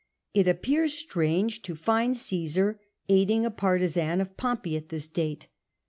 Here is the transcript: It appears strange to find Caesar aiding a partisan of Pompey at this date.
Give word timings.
It 0.33 0.47
appears 0.47 0.95
strange 0.95 1.61
to 1.61 1.75
find 1.75 2.17
Caesar 2.17 2.79
aiding 3.07 3.45
a 3.45 3.51
partisan 3.51 4.19
of 4.19 4.35
Pompey 4.35 4.75
at 4.75 4.89
this 4.89 5.07
date. 5.07 5.45